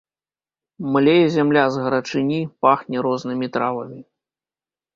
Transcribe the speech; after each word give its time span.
Млее 0.95 1.27
зямля 1.35 1.65
з 1.75 1.83
гарачыні, 1.85 2.41
пахне 2.67 3.05
рознымі 3.09 3.53
травамі. 3.59 3.99